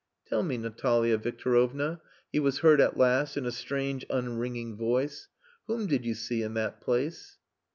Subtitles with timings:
[0.25, 2.01] "Tell me, Natalia Victorovna,"
[2.31, 5.27] he was heard at last in a strange unringing voice,
[5.67, 7.37] "whom did you see in that place?"